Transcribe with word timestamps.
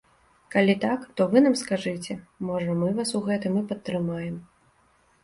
Калі 0.53 0.73
так, 0.85 1.01
то 1.19 1.27
вы 1.33 1.43
нам 1.45 1.57
скажыце, 1.63 2.17
можа 2.47 2.77
мы 2.79 2.89
вас 3.01 3.13
у 3.21 3.21
гэтым 3.29 3.61
і 3.61 3.63
падтрымаем. 3.73 4.35